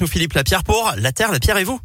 [0.00, 1.80] Nous Philippe Lapierre pour La Terre, la Pierre et vous.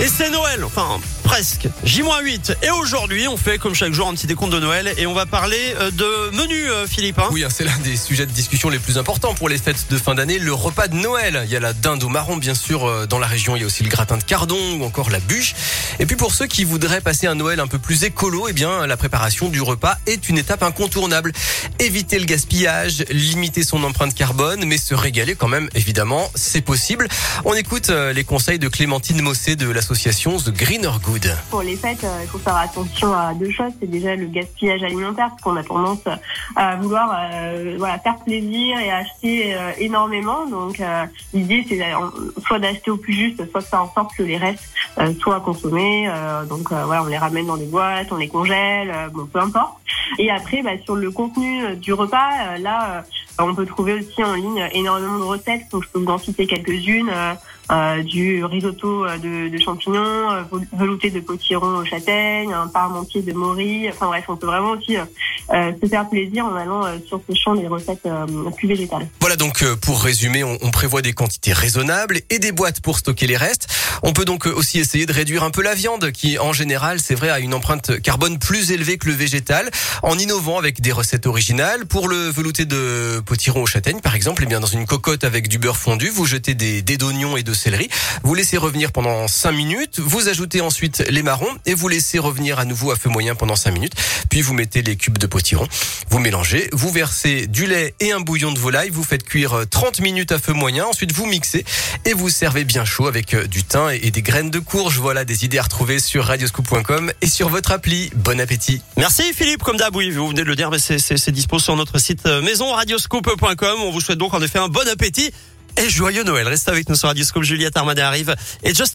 [0.00, 1.68] Et c'est Noël, enfin presque.
[1.84, 2.56] J-8.
[2.62, 5.26] Et aujourd'hui, on fait comme chaque jour un petit décompte de Noël et on va
[5.26, 7.18] parler euh, de menu, euh, Philippe.
[7.18, 9.88] Hein oui, hein, c'est l'un des sujets de discussion les plus importants pour les fêtes
[9.90, 11.42] de fin d'année, le repas de Noël.
[11.44, 13.56] Il y a la dinde au marron, bien sûr, euh, dans la région.
[13.56, 15.54] Il y a aussi le gratin de cardon ou encore la bûche.
[15.98, 18.86] Et puis pour ceux qui voudraient passer un Noël un peu plus écolo, eh bien,
[18.86, 21.32] la préparation du repas est une étape incontournable.
[21.78, 27.06] Éviter le gaspillage, limiter son empreinte carbone, mais se régaler quand même, évidemment, c'est possible.
[27.44, 31.17] On écoute les conseils de Clémentine Mossé de l'association The Greener Good.
[31.50, 33.72] Pour les fêtes, euh, il faut faire attention à deux choses.
[33.80, 36.04] C'est déjà le gaspillage alimentaire, parce qu'on a tendance
[36.56, 40.46] à vouloir euh, voilà, faire plaisir et acheter euh, énormément.
[40.46, 40.82] Donc
[41.32, 41.80] l'idée, c'est
[42.46, 44.68] soit d'acheter au plus juste, soit de faire en sorte que les restes
[45.20, 46.10] soient consommés.
[46.48, 49.74] donc voilà, on les ramène dans des boîtes, on les congèle, bon, peu importe.
[50.18, 53.04] Et après, bah, sur le contenu du repas, là,
[53.38, 55.70] on peut trouver aussi en ligne énormément de recettes.
[55.70, 57.10] Donc je peux vous en citer quelques-unes.
[57.70, 63.34] Euh, du risotto de, de champignons, euh, velouté de potiron aux châtaignes, un parmentier de
[63.34, 63.86] mori.
[63.90, 64.96] Enfin bref, on peut vraiment aussi
[65.50, 68.08] euh, se faire plaisir en allant sur ce champ des recettes
[68.56, 69.06] plus végétales.
[69.20, 73.26] Voilà donc pour résumer, on, on, prévoit des quantités raisonnables et des boîtes pour stocker
[73.26, 73.68] les restes.
[74.02, 77.14] On peut donc aussi essayer de réduire un peu la viande qui en général, c'est
[77.14, 79.70] vrai, a une empreinte carbone plus élevée que le végétal
[80.02, 81.86] en innovant avec des recettes originales.
[81.86, 85.48] Pour le velouté de potiron aux châtaignes par exemple, eh bien dans une cocotte avec
[85.48, 87.88] du beurre fondu, vous jetez des dés d'oignons et de céleri.
[88.22, 89.98] Vous laissez revenir pendant 5 minutes.
[89.98, 93.56] Vous ajoutez ensuite les marrons et vous laissez revenir à nouveau à feu moyen pendant
[93.56, 93.94] 5 minutes.
[94.28, 95.37] Puis vous mettez les cubes de potiron.
[96.10, 96.68] Vous mélangez.
[96.72, 98.90] Vous versez du lait et un bouillon de volaille.
[98.90, 100.84] Vous faites cuire 30 minutes à feu moyen.
[100.86, 101.64] Ensuite, vous mixez
[102.04, 104.98] et vous servez bien chaud avec euh, du thym et des graines de courge.
[104.98, 108.10] Voilà des idées à retrouver sur radioscoop.com et sur votre appli.
[108.14, 108.82] Bon appétit.
[108.96, 111.98] Merci Philippe, comme d'hab, oui, vous venez de le dire, mais c'est dispo sur notre
[111.98, 113.78] site euh, maison radioscoop.com.
[113.82, 115.32] On vous souhaite donc en effet un bon appétit
[115.78, 116.48] et joyeux Noël.
[116.48, 117.42] Restez avec nous sur Radioscope.
[117.42, 118.86] Juliette Armadet arrive et Just